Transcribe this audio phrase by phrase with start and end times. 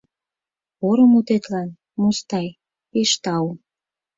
[0.77, 1.69] Пуро мутетлан,
[2.01, 2.47] Мустай,
[2.91, 3.45] пеш тау.